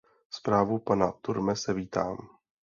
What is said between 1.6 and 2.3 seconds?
vítám.